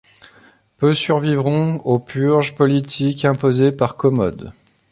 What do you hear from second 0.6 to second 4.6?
Peu survivront aux purges politiques imposées par Commode.